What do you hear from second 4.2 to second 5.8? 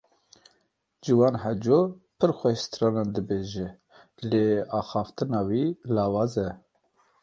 lê axaftina wî